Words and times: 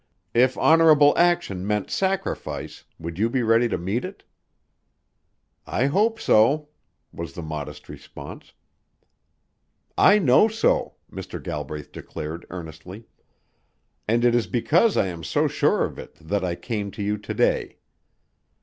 If 0.33 0.57
honorable 0.57 1.15
action 1.15 1.67
meant 1.67 1.91
sacrifice, 1.91 2.85
would 2.97 3.19
you 3.19 3.29
be 3.29 3.43
ready 3.43 3.67
to 3.69 3.77
meet 3.77 4.03
it?" 4.03 4.23
"I 5.67 5.85
hope 5.85 6.19
so," 6.19 6.69
was 7.13 7.33
the 7.33 7.43
modest 7.43 7.87
response. 7.87 8.53
"I 9.95 10.17
know 10.17 10.47
so," 10.47 10.95
Mr. 11.11 11.37
Galbraith 11.39 11.91
declared 11.91 12.47
earnestly, 12.49 13.05
"and 14.07 14.25
it 14.25 14.33
is 14.33 14.47
because 14.47 14.97
I 14.97 15.05
am 15.05 15.23
so 15.23 15.47
sure 15.47 15.85
of 15.85 15.99
it 15.99 16.15
that 16.15 16.43
I 16.43 16.55
came 16.55 16.89
to 16.97 17.03
you 17.03 17.19
to 17.19 17.33
day. 17.35 17.77